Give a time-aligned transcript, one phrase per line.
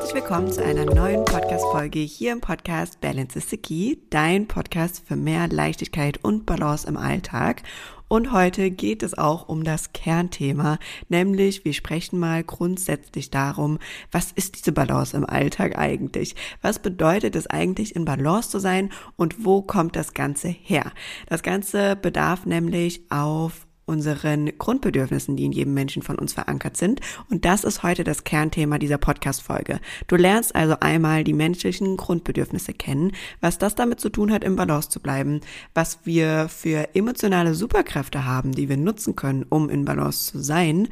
[0.00, 5.06] herzlich willkommen zu einer neuen Podcast-Folge hier im Podcast Balance is the Key, dein Podcast
[5.06, 7.62] für mehr Leichtigkeit und Balance im Alltag.
[8.08, 10.78] Und heute geht es auch um das Kernthema,
[11.10, 13.78] nämlich wir sprechen mal grundsätzlich darum,
[14.10, 16.34] was ist diese Balance im Alltag eigentlich?
[16.62, 20.92] Was bedeutet es eigentlich, in Balance zu sein und wo kommt das Ganze her?
[21.26, 27.00] Das Ganze bedarf nämlich auf unseren Grundbedürfnissen, die in jedem Menschen von uns verankert sind.
[27.28, 29.80] Und das ist heute das Kernthema dieser Podcast-Folge.
[30.06, 34.56] Du lernst also einmal die menschlichen Grundbedürfnisse kennen, was das damit zu tun hat, im
[34.56, 35.40] Balance zu bleiben,
[35.74, 40.88] was wir für emotionale Superkräfte haben, die wir nutzen können, um in Balance zu sein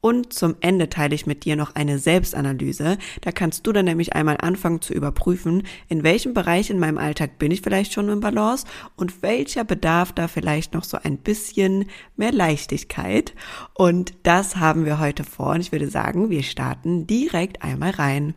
[0.00, 2.96] und zum Ende teile ich mit dir noch eine Selbstanalyse.
[3.20, 7.38] Da kannst du dann nämlich einmal anfangen zu überprüfen, in welchem Bereich in meinem Alltag
[7.38, 11.86] bin ich vielleicht schon im Balance und welcher bedarf da vielleicht noch so ein bisschen
[12.16, 13.34] mehr Leichtigkeit.
[13.74, 18.34] Und das haben wir heute vor und ich würde sagen, wir starten direkt einmal rein.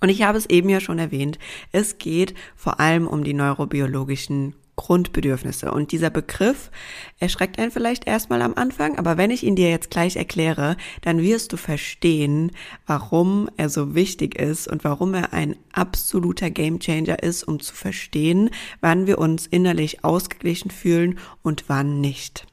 [0.00, 1.38] Und ich habe es eben ja schon erwähnt,
[1.70, 5.70] es geht vor allem um die neurobiologischen Grundbedürfnisse.
[5.70, 6.70] Und dieser Begriff
[7.18, 11.20] erschreckt einen vielleicht erstmal am Anfang, aber wenn ich ihn dir jetzt gleich erkläre, dann
[11.20, 12.52] wirst du verstehen,
[12.86, 18.50] warum er so wichtig ist und warum er ein absoluter Gamechanger ist, um zu verstehen,
[18.80, 22.46] wann wir uns innerlich ausgeglichen fühlen und wann nicht.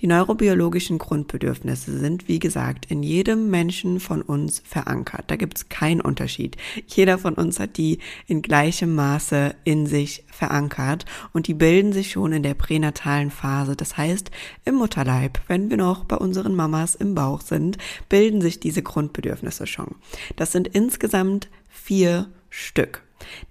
[0.00, 5.24] Die neurobiologischen Grundbedürfnisse sind, wie gesagt, in jedem Menschen von uns verankert.
[5.28, 6.56] Da gibt es keinen Unterschied.
[6.86, 12.12] Jeder von uns hat die in gleichem Maße in sich verankert und die bilden sich
[12.12, 13.76] schon in der pränatalen Phase.
[13.76, 14.30] Das heißt,
[14.64, 19.66] im Mutterleib, wenn wir noch bei unseren Mamas im Bauch sind, bilden sich diese Grundbedürfnisse
[19.66, 19.94] schon.
[20.36, 23.02] Das sind insgesamt vier Stück.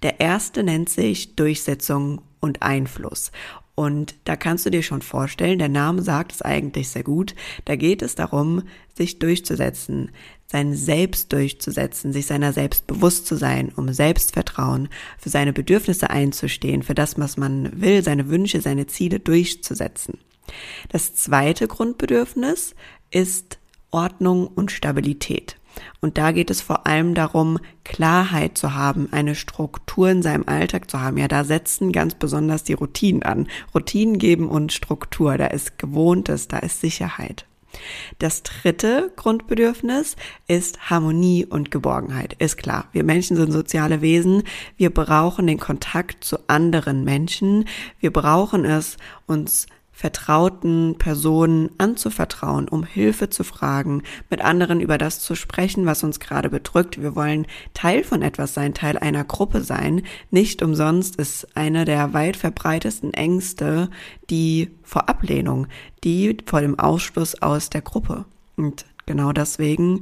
[0.04, 3.32] Der erste nennt sich Durchsetzung und Einfluss.
[3.76, 7.34] Und da kannst du dir schon vorstellen, der Name sagt es eigentlich sehr gut.
[7.66, 8.64] Da geht es darum,
[8.96, 10.12] sich durchzusetzen,
[10.46, 16.84] sein Selbst durchzusetzen, sich seiner selbst bewusst zu sein, um Selbstvertrauen, für seine Bedürfnisse einzustehen,
[16.84, 20.20] für das, was man will, seine Wünsche, seine Ziele durchzusetzen.
[20.90, 22.76] Das zweite Grundbedürfnis
[23.10, 23.58] ist
[23.90, 25.58] Ordnung und Stabilität.
[26.02, 30.90] Und da geht es vor allem darum, Klarheit zu haben, eine Struktur in seinem Alltag
[30.90, 31.18] zu haben.
[31.18, 33.48] Ja, da setzen ganz besonders die Routinen an.
[33.74, 37.46] Routinen geben uns Struktur, da ist Gewohntes, da ist Sicherheit.
[38.20, 40.16] Das dritte Grundbedürfnis
[40.48, 42.34] ist Harmonie und Geborgenheit.
[42.34, 44.44] Ist klar, wir Menschen sind soziale Wesen.
[44.78, 47.66] Wir brauchen den Kontakt zu anderen Menschen.
[48.00, 55.20] Wir brauchen es, uns vertrauten Personen anzuvertrauen, um Hilfe zu fragen, mit anderen über das
[55.20, 57.02] zu sprechen, was uns gerade bedrückt.
[57.02, 57.46] Wir wollen
[57.76, 60.02] Teil von etwas sein, Teil einer Gruppe sein.
[60.32, 63.90] Nicht umsonst ist eine der weit verbreitesten Ängste
[64.30, 65.68] die vor Ablehnung,
[66.04, 68.26] die vor dem Ausschluss aus der Gruppe.
[68.56, 70.00] Und genau deswegen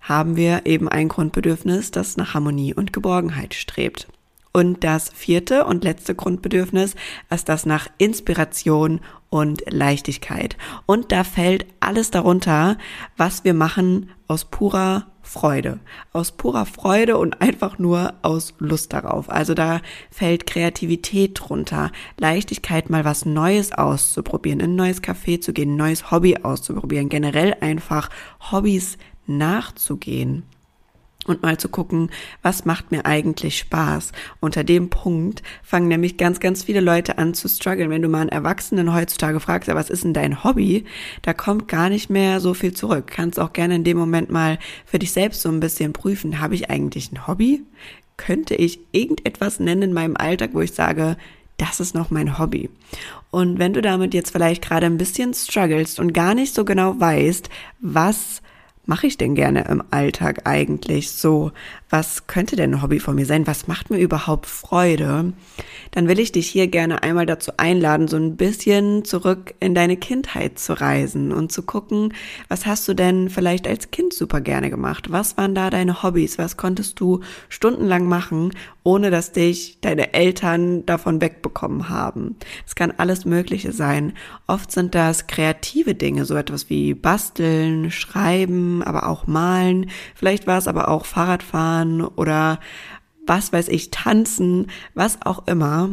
[0.00, 4.08] haben wir eben ein Grundbedürfnis, das nach Harmonie und Geborgenheit strebt.
[4.52, 6.94] Und das vierte und letzte Grundbedürfnis
[7.30, 9.00] ist das nach Inspiration
[9.30, 10.56] und Leichtigkeit.
[10.86, 12.78] Und da fällt alles darunter,
[13.16, 15.80] was wir machen aus purer Freude.
[16.12, 19.28] Aus purer Freude und einfach nur aus Lust darauf.
[19.28, 25.52] Also da fällt Kreativität drunter, Leichtigkeit, mal was Neues auszuprobieren, in ein neues Café zu
[25.52, 28.08] gehen, ein neues Hobby auszuprobieren, generell einfach
[28.50, 30.44] Hobbys nachzugehen
[31.28, 32.10] und mal zu gucken,
[32.42, 34.12] was macht mir eigentlich Spaß.
[34.40, 37.90] Unter dem Punkt fangen nämlich ganz, ganz viele Leute an zu strugglen.
[37.90, 40.84] Wenn du mal einen Erwachsenen heutzutage fragst, ja, was ist denn dein Hobby?
[41.22, 43.06] Da kommt gar nicht mehr so viel zurück.
[43.08, 46.54] Kannst auch gerne in dem Moment mal für dich selbst so ein bisschen prüfen, habe
[46.54, 47.62] ich eigentlich ein Hobby?
[48.16, 51.16] Könnte ich irgendetwas nennen in meinem Alltag, wo ich sage,
[51.58, 52.70] das ist noch mein Hobby.
[53.30, 56.98] Und wenn du damit jetzt vielleicht gerade ein bisschen strugglest und gar nicht so genau
[56.98, 57.50] weißt,
[57.80, 58.40] was
[58.88, 61.52] mache ich denn gerne im Alltag eigentlich so?
[61.90, 63.46] Was könnte denn ein Hobby von mir sein?
[63.46, 65.32] Was macht mir überhaupt Freude?
[65.92, 69.96] Dann will ich dich hier gerne einmal dazu einladen, so ein bisschen zurück in deine
[69.96, 72.12] Kindheit zu reisen und zu gucken,
[72.48, 75.10] was hast du denn vielleicht als Kind super gerne gemacht?
[75.10, 76.36] Was waren da deine Hobbys?
[76.36, 78.52] Was konntest du stundenlang machen,
[78.82, 82.36] ohne dass dich deine Eltern davon wegbekommen haben?
[82.66, 84.12] Es kann alles Mögliche sein.
[84.46, 89.90] Oft sind das kreative Dinge, so etwas wie basteln, schreiben, aber auch malen.
[90.14, 91.77] Vielleicht war es aber auch Fahrradfahren
[92.16, 92.60] oder
[93.26, 95.90] was weiß ich, tanzen, was auch immer.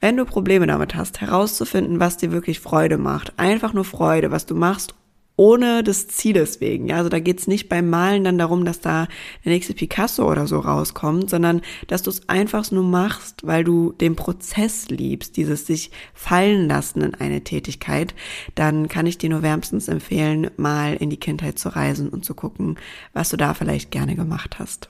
[0.00, 4.46] Wenn du Probleme damit hast, herauszufinden, was dir wirklich Freude macht, einfach nur Freude, was
[4.46, 4.94] du machst,
[5.36, 6.88] ohne des Zieles wegen.
[6.88, 9.06] Ja, also da geht's nicht beim Malen dann darum, dass da
[9.44, 13.92] der nächste Picasso oder so rauskommt, sondern dass du es einfach nur machst, weil du
[13.92, 18.14] den Prozess liebst, dieses sich fallen lassen in eine Tätigkeit,
[18.54, 22.34] dann kann ich dir nur wärmstens empfehlen, mal in die Kindheit zu reisen und zu
[22.34, 22.76] gucken,
[23.12, 24.88] was du da vielleicht gerne gemacht hast.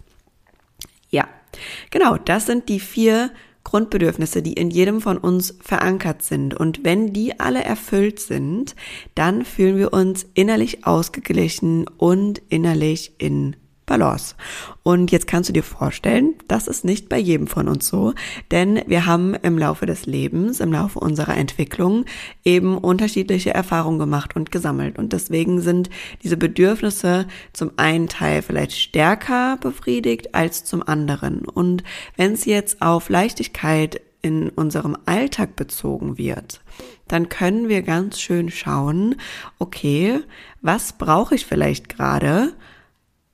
[1.90, 3.30] Genau, das sind die vier
[3.64, 6.54] Grundbedürfnisse, die in jedem von uns verankert sind.
[6.54, 8.76] Und wenn die alle erfüllt sind,
[9.16, 14.34] dann fühlen wir uns innerlich ausgeglichen und innerlich in Balance.
[14.82, 18.14] Und jetzt kannst du dir vorstellen, das ist nicht bei jedem von uns so,
[18.50, 22.04] denn wir haben im Laufe des Lebens, im Laufe unserer Entwicklung
[22.44, 24.98] eben unterschiedliche Erfahrungen gemacht und gesammelt.
[24.98, 25.88] Und deswegen sind
[26.22, 31.46] diese Bedürfnisse zum einen Teil vielleicht stärker befriedigt als zum anderen.
[31.46, 31.82] Und
[32.16, 36.60] wenn es jetzt auf Leichtigkeit in unserem Alltag bezogen wird,
[37.06, 39.14] dann können wir ganz schön schauen,
[39.58, 40.20] okay,
[40.62, 42.52] was brauche ich vielleicht gerade?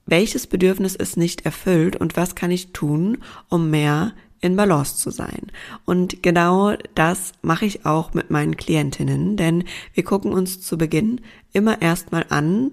[0.07, 3.19] Welches Bedürfnis ist nicht erfüllt und was kann ich tun,
[3.49, 5.47] um mehr in Balance zu sein.
[5.85, 9.65] Und genau das mache ich auch mit meinen Klientinnen, denn
[9.95, 11.21] wir gucken uns zu Beginn
[11.53, 12.73] immer erstmal an,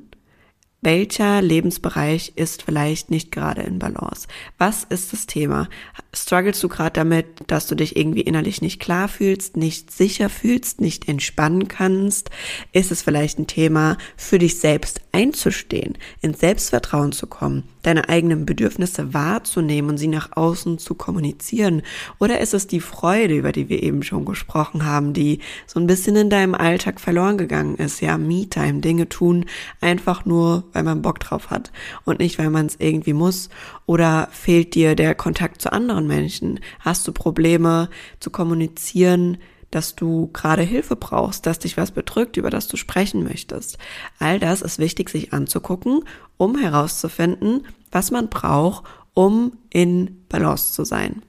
[0.81, 4.29] welcher Lebensbereich ist vielleicht nicht gerade in Balance?
[4.57, 5.67] Was ist das Thema?
[6.13, 10.79] Strugglest du gerade damit, dass du dich irgendwie innerlich nicht klar fühlst, nicht sicher fühlst,
[10.79, 12.29] nicht entspannen kannst?
[12.71, 18.45] Ist es vielleicht ein Thema, für dich selbst einzustehen, ins Selbstvertrauen zu kommen, deine eigenen
[18.45, 21.81] Bedürfnisse wahrzunehmen und sie nach außen zu kommunizieren?
[22.19, 25.87] Oder ist es die Freude, über die wir eben schon gesprochen haben, die so ein
[25.87, 27.99] bisschen in deinem Alltag verloren gegangen ist?
[27.99, 29.45] Ja, Me-Time, Dinge tun,
[29.81, 31.71] einfach nur weil man Bock drauf hat
[32.05, 33.49] und nicht, weil man es irgendwie muss?
[33.85, 36.59] Oder fehlt dir der Kontakt zu anderen Menschen?
[36.79, 37.89] Hast du Probleme
[38.19, 39.37] zu kommunizieren?
[39.71, 43.77] dass du gerade Hilfe brauchst, dass dich was bedrückt, über das du sprechen möchtest.
[44.17, 46.03] All das ist wichtig, sich anzugucken,
[46.37, 51.21] um herauszufinden, was man braucht, um in Balance zu sein.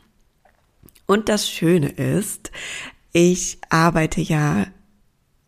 [1.07, 2.51] Und das Schöne ist,
[3.13, 4.67] ich arbeite ja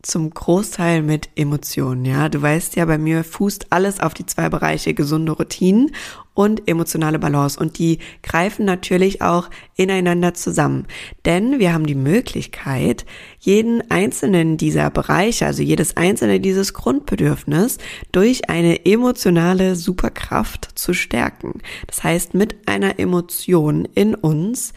[0.03, 2.29] zum Großteil mit Emotionen, ja.
[2.29, 5.91] Du weißt ja, bei mir fußt alles auf die zwei Bereiche gesunde Routinen
[6.33, 10.87] und emotionale Balance und die greifen natürlich auch ineinander zusammen,
[11.25, 13.05] denn wir haben die Möglichkeit,
[13.39, 17.77] jeden einzelnen dieser Bereiche, also jedes einzelne dieses Grundbedürfnis
[18.11, 21.61] durch eine emotionale Superkraft zu stärken.
[21.87, 24.73] Das heißt, mit einer Emotion in uns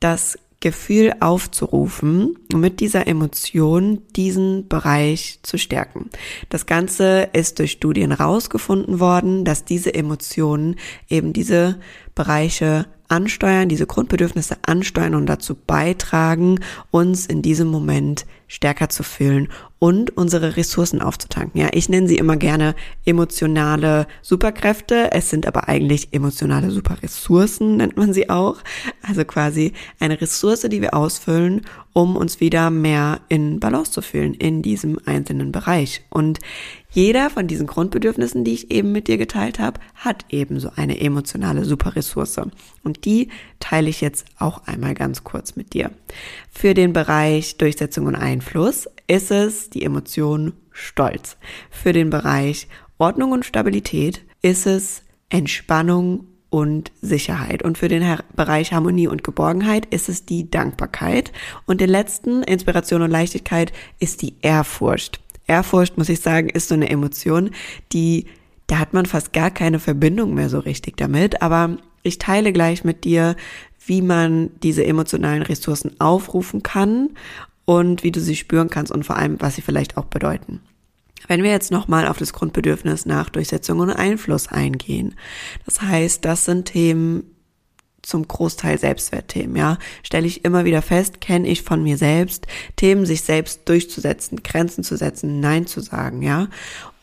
[0.00, 6.08] das Gefühl aufzurufen, mit dieser Emotion diesen Bereich zu stärken.
[6.48, 10.76] Das Ganze ist durch Studien rausgefunden worden, dass diese Emotionen
[11.10, 11.78] eben diese
[12.14, 19.48] Bereiche ansteuern, diese Grundbedürfnisse ansteuern und dazu beitragen, uns in diesem Moment stärker zu fühlen
[19.78, 21.60] und unsere Ressourcen aufzutanken.
[21.60, 22.74] Ja, ich nenne sie immer gerne
[23.04, 25.12] emotionale Superkräfte.
[25.12, 28.58] Es sind aber eigentlich emotionale Superressourcen, nennt man sie auch.
[29.02, 31.62] Also quasi eine Ressource, die wir ausfüllen,
[31.94, 36.02] um uns wieder mehr in Balance zu fühlen in diesem einzelnen Bereich.
[36.10, 36.40] Und
[36.90, 41.64] jeder von diesen Grundbedürfnissen, die ich eben mit dir geteilt habe, hat ebenso eine emotionale
[41.64, 42.40] Superressource.
[42.82, 43.28] Und die
[43.60, 45.92] teile ich jetzt auch einmal ganz kurz mit dir.
[46.50, 51.36] Für den Bereich Durchsetzung und Einfluss ist es die Emotion Stolz.
[51.70, 52.66] Für den Bereich
[52.98, 57.64] Ordnung und Stabilität ist es Entspannung und Sicherheit.
[57.64, 61.32] Und für den Bereich Harmonie und Geborgenheit ist es die Dankbarkeit.
[61.66, 65.18] Und den letzten, Inspiration und Leichtigkeit, ist die Ehrfurcht.
[65.48, 67.50] Ehrfurcht, muss ich sagen, ist so eine Emotion,
[67.92, 68.26] die,
[68.68, 71.42] da hat man fast gar keine Verbindung mehr so richtig damit.
[71.42, 73.34] Aber ich teile gleich mit dir,
[73.84, 77.10] wie man diese emotionalen Ressourcen aufrufen kann
[77.64, 80.60] und wie du sie spüren kannst und vor allem, was sie vielleicht auch bedeuten.
[81.26, 85.14] Wenn wir jetzt nochmal auf das Grundbedürfnis nach Durchsetzung und Einfluss eingehen.
[85.64, 87.33] Das heißt, das sind Themen,
[88.04, 89.78] zum Großteil Selbstwertthemen, ja.
[90.02, 92.46] Stelle ich immer wieder fest, kenne ich von mir selbst,
[92.76, 96.48] Themen sich selbst durchzusetzen, Grenzen zu setzen, Nein zu sagen, ja.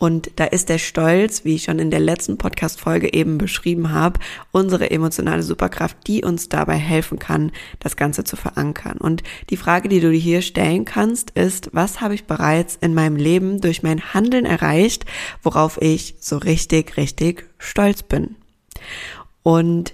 [0.01, 4.20] Und da ist der Stolz, wie ich schon in der letzten Podcast-Folge eben beschrieben habe,
[4.51, 8.98] unsere emotionale Superkraft, die uns dabei helfen kann, das Ganze zu verankern.
[8.98, 12.96] Und die Frage, die du dir hier stellen kannst, ist, was habe ich bereits in
[12.96, 15.05] meinem Leben durch mein Handeln erreicht,
[15.43, 18.38] worauf ich so richtig, richtig stolz bin?
[19.43, 19.93] Und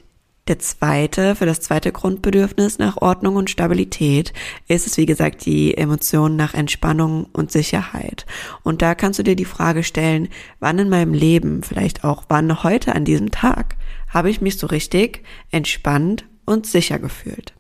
[0.49, 4.33] der zweite, für das zweite Grundbedürfnis nach Ordnung und Stabilität
[4.67, 8.25] ist es, wie gesagt, die Emotion nach Entspannung und Sicherheit.
[8.63, 12.63] Und da kannst du dir die Frage stellen, wann in meinem Leben, vielleicht auch wann
[12.63, 13.75] heute an diesem Tag,
[14.09, 17.53] habe ich mich so richtig entspannt und sicher gefühlt.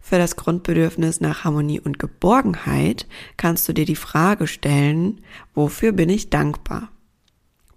[0.00, 3.06] Für das Grundbedürfnis nach Harmonie und Geborgenheit
[3.36, 5.20] kannst du dir die Frage stellen,
[5.54, 6.91] wofür bin ich dankbar?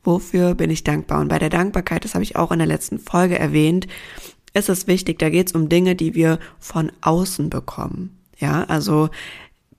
[0.05, 1.19] Wofür bin ich dankbar?
[1.19, 3.87] Und bei der Dankbarkeit, das habe ich auch in der letzten Folge erwähnt,
[4.53, 8.17] ist es wichtig, da geht es um Dinge, die wir von außen bekommen.
[8.37, 9.09] Ja, also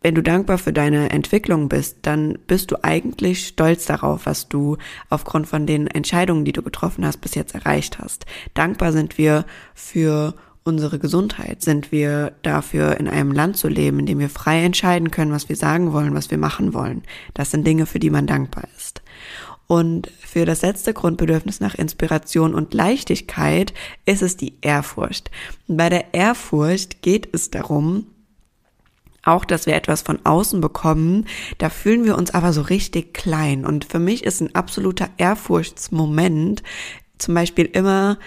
[0.03, 4.77] wenn du dankbar für deine Entwicklung bist, dann bist du eigentlich stolz darauf, was du
[5.09, 8.27] aufgrund von den Entscheidungen, die du getroffen hast, bis jetzt erreicht hast.
[8.55, 10.35] Dankbar sind wir für
[10.67, 11.63] unsere Gesundheit?
[11.63, 15.49] Sind wir dafür, in einem Land zu leben, in dem wir frei entscheiden können, was
[15.49, 17.03] wir sagen wollen, was wir machen wollen?
[17.35, 19.03] Das sind Dinge, für die man dankbar ist.
[19.67, 25.31] Und für das letzte Grundbedürfnis nach Inspiration und Leichtigkeit ist es die Ehrfurcht.
[25.67, 28.07] Bei der Ehrfurcht geht es darum,
[29.25, 31.27] auch, dass wir etwas von außen bekommen,
[31.59, 33.67] da fühlen wir uns aber so richtig klein.
[33.67, 36.63] Und für mich ist ein absoluter Ehrfurchtsmoment
[37.19, 38.19] zum Beispiel immer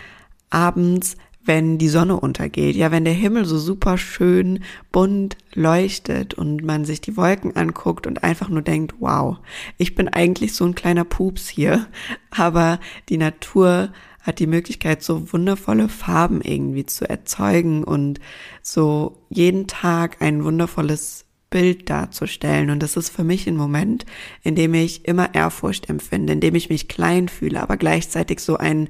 [0.50, 1.16] abends,
[1.50, 6.86] wenn die Sonne untergeht, ja, wenn der Himmel so super schön bunt leuchtet und man
[6.86, 9.38] sich die Wolken anguckt und einfach nur denkt, wow,
[9.80, 11.88] ich bin eigentlich so ein kleiner Pups hier,
[12.30, 12.80] aber
[13.10, 13.92] die Natur
[14.22, 18.20] hat die Möglichkeit, so wundervolle Farben irgendwie zu erzeugen und
[18.62, 22.70] so jeden Tag ein wundervolles Bild darzustellen.
[22.70, 24.06] Und das ist für mich ein Moment,
[24.44, 28.58] in dem ich immer Ehrfurcht empfinde, in dem ich mich klein fühle, aber gleichzeitig so
[28.58, 28.88] ein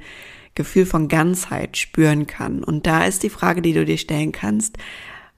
[0.59, 2.65] Gefühl von Ganzheit spüren kann.
[2.65, 4.77] Und da ist die Frage, die du dir stellen kannst,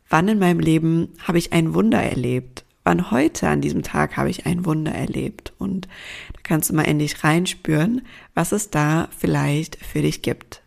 [0.09, 2.65] wann in meinem Leben habe ich ein Wunder erlebt?
[2.83, 5.53] Wann heute an diesem Tag habe ich ein Wunder erlebt?
[5.59, 5.85] Und
[6.33, 8.01] da kannst du mal in dich reinspüren,
[8.33, 10.60] was es da vielleicht für dich gibt.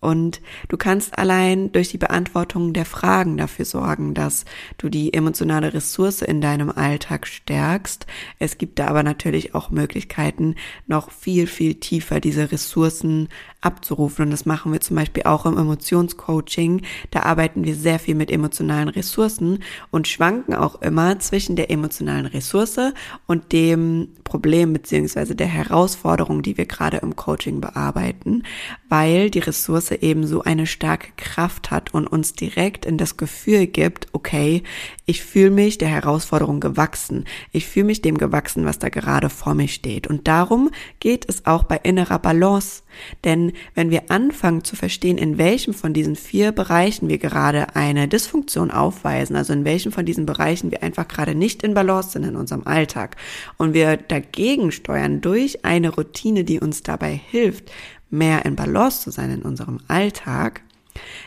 [0.00, 4.46] Und du kannst allein durch die Beantwortung der Fragen dafür sorgen, dass
[4.78, 8.06] du die emotionale Ressource in deinem Alltag stärkst.
[8.38, 10.54] Es gibt da aber natürlich auch Möglichkeiten,
[10.86, 13.28] noch viel, viel tiefer diese Ressourcen
[13.60, 14.24] abzurufen.
[14.24, 16.80] Und das machen wir zum Beispiel auch im Emotionscoaching.
[17.10, 22.26] Da arbeiten wir sehr viel mit emotionalen Ressourcen und schwanken auch immer zwischen der emotionalen
[22.26, 22.80] Ressource
[23.26, 28.44] und dem Problem beziehungsweise der Herausforderung, die wir gerade im Coaching bearbeiten,
[28.88, 33.66] weil die Ressource eben so eine starke Kraft hat und uns direkt in das Gefühl
[33.66, 34.62] gibt, okay,
[35.06, 37.24] ich fühle mich der Herausforderung gewachsen.
[37.52, 40.06] Ich fühle mich dem gewachsen, was da gerade vor mir steht.
[40.06, 40.70] Und darum
[41.00, 42.82] geht es auch bei innerer Balance.
[43.24, 48.08] Denn wenn wir anfangen zu verstehen, in welchem von diesen vier Bereichen wir gerade eine
[48.08, 52.24] Dysfunktion aufweisen, also in welchem von diesen Bereichen wir einfach gerade nicht in Balance sind
[52.24, 53.16] in unserem Alltag
[53.58, 57.70] und wir dagegen steuern durch eine Routine, die uns dabei hilft,
[58.10, 60.62] mehr in Balance zu sein in unserem Alltag,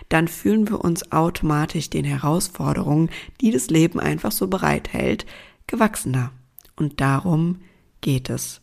[0.10, 3.10] dann fühlen wir uns automatisch den Herausforderungen,
[3.42, 5.25] die das Leben einfach so bereithält,
[5.68, 6.32] gewachsener.
[6.75, 7.60] Und darum
[8.02, 8.62] geht es.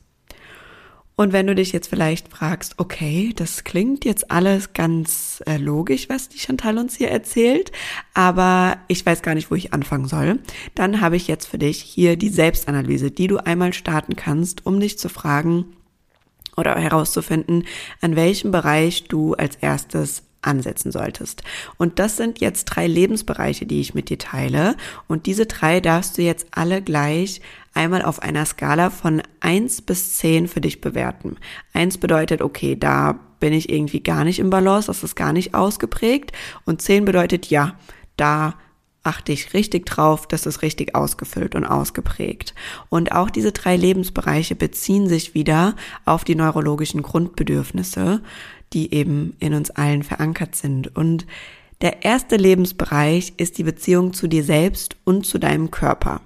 [1.20, 6.08] Und wenn du dich jetzt vielleicht fragst, okay, das klingt jetzt alles ganz äh, logisch,
[6.08, 7.72] was die Chantal uns hier erzählt,
[8.14, 10.38] aber ich weiß gar nicht, wo ich anfangen soll,
[10.74, 14.80] dann habe ich jetzt für dich hier die Selbstanalyse, die du einmal starten kannst, um
[14.80, 15.66] dich zu fragen
[16.56, 17.64] oder herauszufinden,
[18.00, 21.42] an welchem Bereich du als erstes ansetzen solltest.
[21.76, 24.76] Und das sind jetzt drei Lebensbereiche, die ich mit dir teile.
[25.06, 27.40] Und diese drei darfst du jetzt alle gleich
[27.74, 31.36] einmal auf einer Skala von eins bis zehn für dich bewerten.
[31.72, 35.54] Eins bedeutet, okay, da bin ich irgendwie gar nicht im Balance, das ist gar nicht
[35.54, 36.32] ausgeprägt.
[36.64, 37.74] Und zehn bedeutet, ja,
[38.16, 38.54] da
[39.02, 42.54] achte ich richtig drauf, das ist richtig ausgefüllt und ausgeprägt.
[42.88, 48.20] Und auch diese drei Lebensbereiche beziehen sich wieder auf die neurologischen Grundbedürfnisse,
[48.72, 50.94] die eben in uns allen verankert sind.
[50.94, 51.26] Und
[51.80, 56.20] der erste Lebensbereich ist die Beziehung zu dir selbst und zu deinem Körper.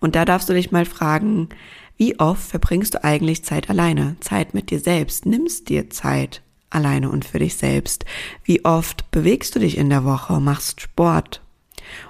[0.00, 1.48] Und da darfst du dich mal fragen,
[1.96, 7.10] wie oft verbringst du eigentlich Zeit alleine, Zeit mit dir selbst, nimmst dir Zeit alleine
[7.10, 8.04] und für dich selbst?
[8.44, 11.40] Wie oft bewegst du dich in der Woche, machst Sport?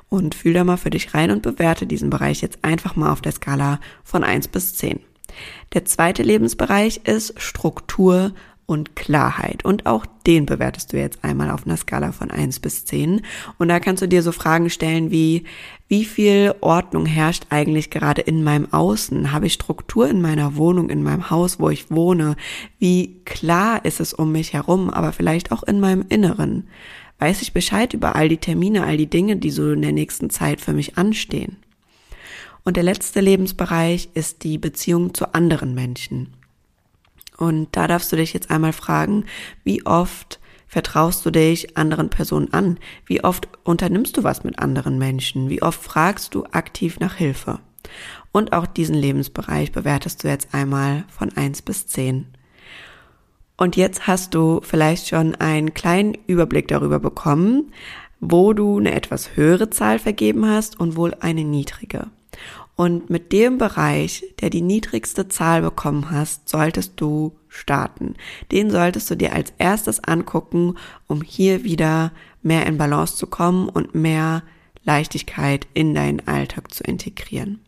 [0.08, 3.20] Und fühl da mal für dich rein und bewerte diesen Bereich jetzt einfach mal auf
[3.20, 5.00] der Skala von eins bis zehn.
[5.72, 8.32] Der zweite Lebensbereich ist Struktur
[8.66, 9.64] und Klarheit.
[9.64, 13.22] Und auch den bewertest du jetzt einmal auf einer Skala von eins bis zehn.
[13.58, 15.44] Und da kannst du dir so Fragen stellen wie,
[15.88, 19.32] wie viel Ordnung herrscht eigentlich gerade in meinem Außen?
[19.32, 22.36] Habe ich Struktur in meiner Wohnung, in meinem Haus, wo ich wohne?
[22.78, 26.68] Wie klar ist es um mich herum, aber vielleicht auch in meinem Inneren?
[27.22, 30.28] Weiß ich Bescheid über all die Termine, all die Dinge, die so in der nächsten
[30.28, 31.56] Zeit für mich anstehen?
[32.64, 36.34] Und der letzte Lebensbereich ist die Beziehung zu anderen Menschen.
[37.36, 39.26] Und da darfst du dich jetzt einmal fragen,
[39.62, 42.80] wie oft vertraust du dich anderen Personen an?
[43.06, 45.48] Wie oft unternimmst du was mit anderen Menschen?
[45.48, 47.60] Wie oft fragst du aktiv nach Hilfe?
[48.32, 52.26] Und auch diesen Lebensbereich bewertest du jetzt einmal von eins bis zehn.
[53.62, 57.72] Und jetzt hast du vielleicht schon einen kleinen Überblick darüber bekommen,
[58.18, 62.08] wo du eine etwas höhere Zahl vergeben hast und wohl eine niedrige.
[62.74, 68.16] Und mit dem Bereich, der die niedrigste Zahl bekommen hast, solltest du starten.
[68.50, 70.74] Den solltest du dir als erstes angucken,
[71.06, 72.10] um hier wieder
[72.42, 74.42] mehr in Balance zu kommen und mehr
[74.82, 77.60] Leichtigkeit in deinen Alltag zu integrieren.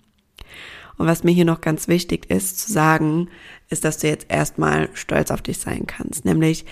[0.96, 3.28] Und was mir hier noch ganz wichtig ist zu sagen,
[3.68, 6.64] ist, dass du jetzt erstmal stolz auf dich sein kannst, nämlich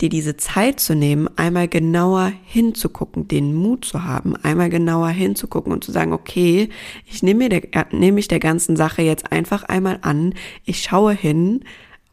[0.00, 5.72] dir diese Zeit zu nehmen, einmal genauer hinzugucken, den Mut zu haben, einmal genauer hinzugucken
[5.72, 6.68] und zu sagen, okay,
[7.04, 11.12] ich nehme mir der, nehme mich der ganzen Sache jetzt einfach einmal an, ich schaue
[11.12, 11.64] hin,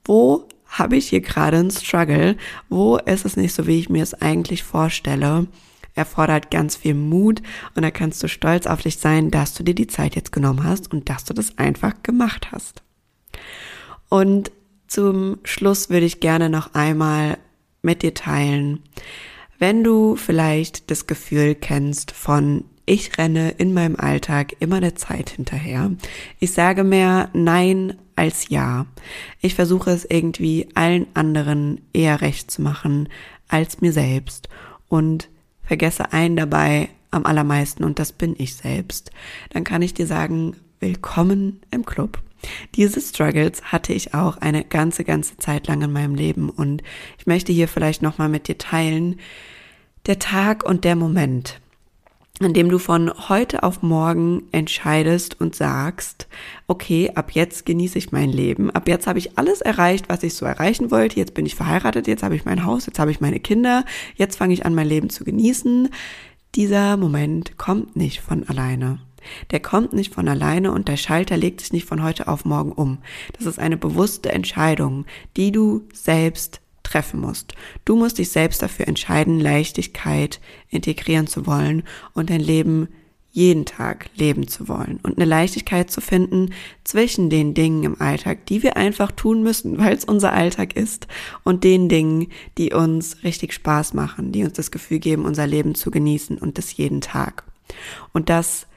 [0.03, 2.38] wo habe ich hier gerade einen Struggle,
[2.70, 5.48] wo ist es nicht so, wie ich mir es eigentlich vorstelle
[5.96, 7.42] erfordert ganz viel Mut
[7.74, 10.64] und da kannst du stolz auf dich sein, dass du dir die Zeit jetzt genommen
[10.64, 12.84] hast und dass du das einfach gemacht hast.
[14.10, 14.52] Und
[14.88, 17.38] zum Schluss würde ich gerne noch einmal
[17.82, 18.84] mit dir teilen,
[19.58, 25.32] wenn du vielleicht das Gefühl kennst von ich renne in meinem Alltag immer der Zeit
[25.32, 25.92] hinterher.
[26.40, 28.86] Ich sage mehr Nein als Ja.
[29.42, 33.10] Ich versuche es irgendwie allen anderen eher recht zu machen
[33.48, 34.50] als mir selbst.
[34.88, 35.30] Und
[35.65, 39.12] vergesse einen dabei am allermeisten und das bin ich selbst,
[39.51, 42.19] dann kann ich dir sagen, willkommen im Club.
[42.75, 46.84] Diese Struggles hatte ich auch eine ganze, ganze Zeit lang in meinem Leben und
[47.17, 49.19] ich möchte hier vielleicht nochmal mit dir teilen,
[50.05, 51.60] der Tag und der Moment,
[52.42, 56.27] an dem du von heute auf morgen entscheidest und sagst,
[56.68, 60.34] okay, ab jetzt genieße ich mein Leben, ab jetzt habe ich alles erreicht, was ich
[60.34, 63.22] so erreichen wollte, jetzt bin ich verheiratet, jetzt habe ich mein Haus, jetzt habe ich
[63.22, 65.89] meine Kinder, jetzt fange ich an, mein Leben zu genießen.
[66.56, 69.00] Dieser Moment kommt nicht von alleine.
[69.51, 72.72] Der kommt nicht von alleine und der Schalter legt sich nicht von heute auf morgen
[72.72, 73.00] um.
[73.38, 76.62] Das ist eine bewusste Entscheidung, die du selbst
[76.96, 77.54] treffen musst.
[77.84, 81.84] Du musst dich selbst dafür entscheiden, Leichtigkeit integrieren zu wollen
[82.14, 82.88] und dein Leben
[83.32, 86.54] jeden Tag leben zu wollen und eine Leichtigkeit zu finden
[86.86, 91.08] zwischen den Dingen im Alltag, die wir einfach tun müssen, weil es unser Alltag ist,
[91.44, 95.75] und den Dingen, die uns richtig Spaß machen, die uns das Gefühl geben, unser Leben
[95.75, 97.44] zu genießen und das jeden Tag.
[98.14, 98.68] Und das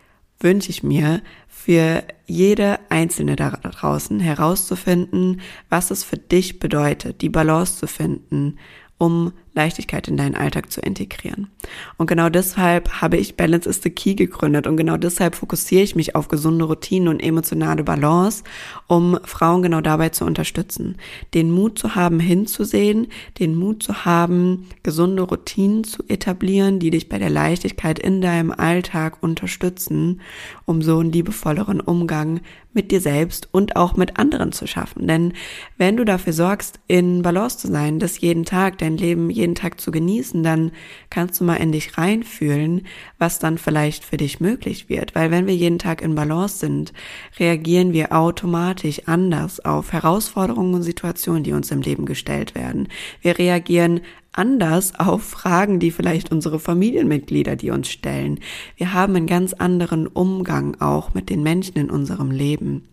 [0.40, 1.22] wünsche ich mir
[1.68, 8.58] für jede Einzelne da draußen herauszufinden, was es für dich bedeutet, die Balance zu finden,
[8.96, 11.48] um Leichtigkeit in deinen Alltag zu integrieren.
[11.96, 15.96] Und genau deshalb habe ich Balance is the Key gegründet und genau deshalb fokussiere ich
[15.96, 18.44] mich auf gesunde Routinen und emotionale Balance,
[18.86, 20.96] um Frauen genau dabei zu unterstützen.
[21.34, 23.08] Den Mut zu haben, hinzusehen,
[23.40, 28.52] den Mut zu haben, gesunde Routinen zu etablieren, die dich bei der Leichtigkeit in deinem
[28.52, 30.20] Alltag unterstützen,
[30.66, 32.40] um so einen liebevolleren Umgang
[32.78, 35.08] mit dir selbst und auch mit anderen zu schaffen.
[35.08, 35.32] Denn
[35.78, 39.80] wenn du dafür sorgst, in Balance zu sein, das jeden Tag, dein Leben jeden Tag
[39.80, 40.72] zu genießen, dann
[41.08, 42.86] kannst du mal in dich reinfühlen,
[43.18, 45.14] was dann vielleicht für dich möglich wird.
[45.14, 46.92] Weil wenn wir jeden Tag in Balance sind,
[47.38, 52.88] reagieren wir automatisch anders auf Herausforderungen und Situationen, die uns im Leben gestellt werden.
[53.22, 54.00] Wir reagieren
[54.32, 58.40] anders auf Fragen, die vielleicht unsere Familienmitglieder, die uns stellen.
[58.76, 62.86] Wir haben einen ganz anderen Umgang auch mit den Menschen in unserem Leben.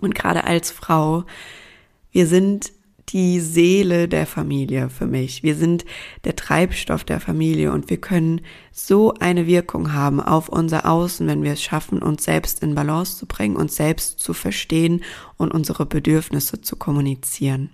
[0.00, 1.24] Und gerade als Frau,
[2.12, 2.75] wir sind
[3.10, 5.42] die Seele der Familie für mich.
[5.42, 5.84] Wir sind
[6.24, 8.40] der Treibstoff der Familie und wir können
[8.72, 13.16] so eine Wirkung haben auf unser Außen, wenn wir es schaffen, uns selbst in Balance
[13.16, 15.02] zu bringen, uns selbst zu verstehen
[15.36, 17.70] und unsere Bedürfnisse zu kommunizieren.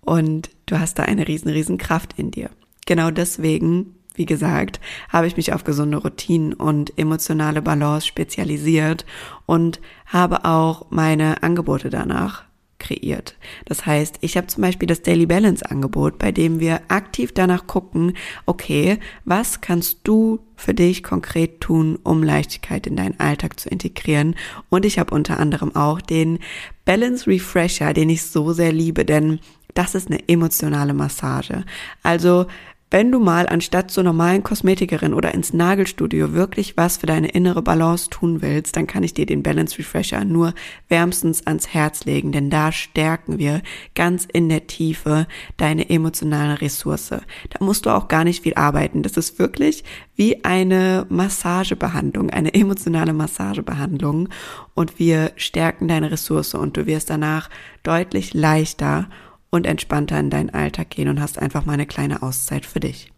[0.00, 2.50] Und du hast da eine riesen, riesen Kraft in dir.
[2.84, 9.06] Genau deswegen, wie gesagt, habe ich mich auf gesunde Routinen und emotionale Balance spezialisiert
[9.46, 12.44] und habe auch meine Angebote danach
[12.86, 13.36] kreiert.
[13.64, 17.66] Das heißt, ich habe zum Beispiel das Daily Balance Angebot, bei dem wir aktiv danach
[17.66, 23.68] gucken, okay, was kannst du für dich konkret tun, um Leichtigkeit in deinen Alltag zu
[23.68, 24.36] integrieren?
[24.68, 26.38] Und ich habe unter anderem auch den
[26.84, 29.40] Balance Refresher, den ich so sehr liebe, denn
[29.74, 31.64] das ist eine emotionale Massage.
[32.02, 32.46] Also
[32.88, 37.60] wenn du mal anstatt zur normalen Kosmetikerin oder ins Nagelstudio wirklich was für deine innere
[37.60, 40.54] Balance tun willst, dann kann ich dir den Balance Refresher nur
[40.88, 43.62] wärmstens ans Herz legen, denn da stärken wir
[43.96, 47.08] ganz in der Tiefe deine emotionale Ressource.
[47.08, 49.02] Da musst du auch gar nicht viel arbeiten.
[49.02, 49.82] Das ist wirklich
[50.14, 54.28] wie eine Massagebehandlung, eine emotionale Massagebehandlung
[54.74, 57.50] und wir stärken deine Ressource und du wirst danach
[57.82, 59.08] deutlich leichter
[59.50, 63.12] und entspannter in deinen Alltag gehen und hast einfach mal eine kleine Auszeit für dich.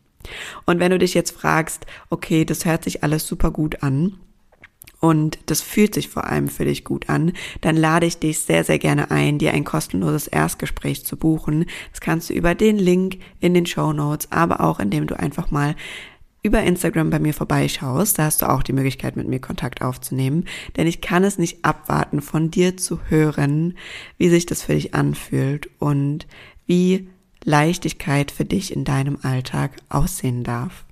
[0.67, 4.19] Und wenn du dich jetzt fragst, okay, das hört sich alles super gut an,
[5.01, 8.65] und das fühlt sich vor allem für dich gut an, dann lade ich dich sehr,
[8.65, 11.67] sehr gerne ein, dir ein kostenloses Erstgespräch zu buchen.
[11.93, 15.51] Das kannst du über den Link in den Show Notes, aber auch indem du einfach
[15.51, 15.77] mal
[16.43, 20.45] über Instagram bei mir vorbeischaust, da hast du auch die Möglichkeit, mit mir Kontakt aufzunehmen,
[20.77, 23.75] denn ich kann es nicht abwarten, von dir zu hören,
[24.17, 26.27] wie sich das für dich anfühlt und
[26.67, 27.09] wie
[27.45, 30.85] Leichtigkeit für dich in deinem Alltag aussehen darf.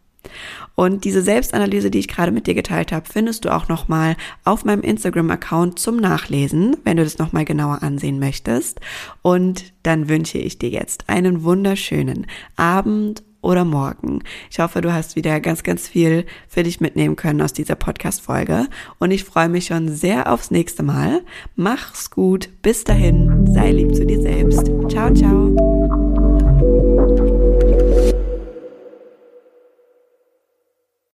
[0.75, 4.65] Und diese Selbstanalyse, die ich gerade mit dir geteilt habe, findest du auch nochmal auf
[4.65, 8.81] meinem Instagram-Account zum Nachlesen, wenn du das nochmal genauer ansehen möchtest.
[9.23, 14.21] Und dann wünsche ich dir jetzt einen wunderschönen Abend oder morgen.
[14.51, 18.67] Ich hoffe, du hast wieder ganz, ganz viel für dich mitnehmen können aus dieser Podcast-Folge.
[18.99, 21.23] Und ich freue mich schon sehr aufs nächste Mal.
[21.55, 22.49] Mach's gut.
[22.63, 23.47] Bis dahin.
[23.53, 24.71] Sei lieb zu dir selbst.
[24.89, 26.16] Ciao, ciao.